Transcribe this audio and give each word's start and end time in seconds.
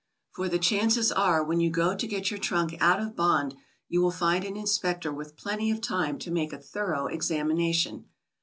For 0.31 0.49
the 0.49 0.57
chances 0.57 1.11
are 1.11 1.43
when 1.43 1.59
you 1.59 1.69
go 1.69 1.95
to 1.95 2.07
get 2.07 2.31
your 2.31 2.39
trunk 2.39 2.75
out 2.79 2.99
of 2.99 3.15
bond, 3.15 3.53
you 3.87 4.01
will 4.01 4.09
find 4.09 4.43
an 4.43 4.57
inspector 4.57 5.13
with 5.13 5.37
plenty 5.37 5.69
of 5.69 5.79
time 5.79 6.17
to 6.17 6.31
make 6.31 6.51
a 6.53 6.57
thorough 6.57 7.05
examination. 7.05 8.05